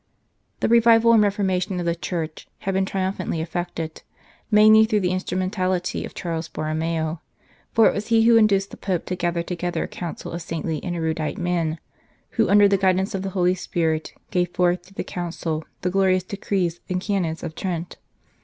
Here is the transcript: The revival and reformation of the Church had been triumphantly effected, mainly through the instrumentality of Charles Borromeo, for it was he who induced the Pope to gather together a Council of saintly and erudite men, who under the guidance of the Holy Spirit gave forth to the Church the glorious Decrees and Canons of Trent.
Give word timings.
The 0.61 0.67
revival 0.67 1.13
and 1.13 1.21
reformation 1.21 1.79
of 1.79 1.85
the 1.85 1.93
Church 1.93 2.47
had 2.61 2.73
been 2.73 2.87
triumphantly 2.87 3.39
effected, 3.39 4.01
mainly 4.49 4.85
through 4.85 5.01
the 5.01 5.11
instrumentality 5.11 6.03
of 6.05 6.15
Charles 6.15 6.47
Borromeo, 6.47 7.21
for 7.71 7.87
it 7.87 7.93
was 7.93 8.07
he 8.07 8.23
who 8.23 8.35
induced 8.35 8.71
the 8.71 8.77
Pope 8.77 9.05
to 9.05 9.15
gather 9.15 9.43
together 9.43 9.83
a 9.83 9.87
Council 9.87 10.31
of 10.31 10.41
saintly 10.41 10.83
and 10.83 10.95
erudite 10.95 11.37
men, 11.37 11.77
who 12.31 12.49
under 12.49 12.67
the 12.67 12.77
guidance 12.79 13.13
of 13.13 13.21
the 13.21 13.29
Holy 13.37 13.53
Spirit 13.53 14.11
gave 14.31 14.49
forth 14.49 14.81
to 14.87 14.93
the 14.95 15.03
Church 15.03 15.37
the 15.81 15.91
glorious 15.91 16.23
Decrees 16.23 16.79
and 16.89 16.99
Canons 16.99 17.43
of 17.43 17.53
Trent. 17.53 17.97